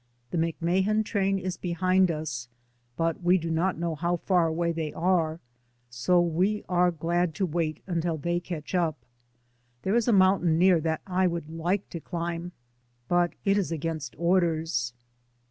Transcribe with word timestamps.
The 0.31 0.37
McMahan 0.39 1.05
train 1.05 1.37
is 1.37 1.57
behind 1.57 2.09
us, 2.09 2.47
but 2.97 3.21
we 3.21 3.37
do 3.37 3.51
not 3.51 3.77
know 3.77 3.93
how 3.93 4.17
far 4.17 4.47
away 4.47 4.71
they 4.71 4.91
are, 4.93 5.39
so 5.91 6.19
we 6.19 6.63
are 6.67 6.89
glad 6.89 7.35
to 7.35 7.45
wait 7.45 7.83
until 7.85 8.17
they 8.17 8.39
catch 8.39 8.73
up. 8.73 8.97
There 9.83 9.93
is 9.93 10.07
a 10.07 10.11
mountain 10.11 10.57
near 10.57 10.79
that 10.81 11.01
I 11.05 11.27
would 11.27 11.51
like 11.51 11.87
to 11.91 11.99
climb, 11.99 12.51
but 13.07 13.33
it 13.45 13.59
is 13.59 13.71
against 13.71 14.15
orders. 14.17 14.91